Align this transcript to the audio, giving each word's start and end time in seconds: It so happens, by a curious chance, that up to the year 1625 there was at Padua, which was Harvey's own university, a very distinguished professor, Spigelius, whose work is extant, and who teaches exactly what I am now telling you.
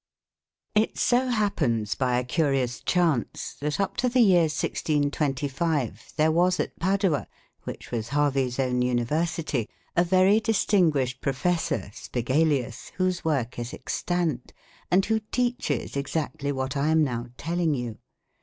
It 0.73 0.97
so 0.97 1.27
happens, 1.27 1.93
by 1.93 2.17
a 2.17 2.23
curious 2.23 2.81
chance, 2.81 3.53
that 3.61 3.79
up 3.79 3.97
to 3.97 4.09
the 4.09 4.19
year 4.21 4.47
1625 4.49 6.13
there 6.17 6.31
was 6.31 6.59
at 6.59 6.79
Padua, 6.79 7.27
which 7.65 7.91
was 7.91 8.09
Harvey's 8.09 8.57
own 8.59 8.81
university, 8.81 9.69
a 9.95 10.03
very 10.03 10.39
distinguished 10.39 11.21
professor, 11.21 11.91
Spigelius, 11.93 12.91
whose 12.95 13.23
work 13.23 13.59
is 13.59 13.75
extant, 13.75 14.53
and 14.89 15.05
who 15.05 15.19
teaches 15.31 15.95
exactly 15.95 16.51
what 16.51 16.75
I 16.75 16.87
am 16.87 17.03
now 17.03 17.27
telling 17.37 17.75
you. 17.75 17.99